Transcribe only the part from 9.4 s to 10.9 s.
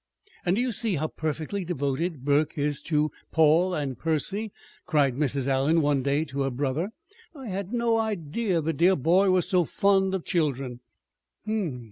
so fond of children!"